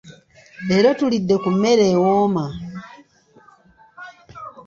Leero 0.67 0.89
tulidde 0.99 1.35
ku 1.43 1.49
mmere 1.55 1.83
ewooma. 1.93 2.45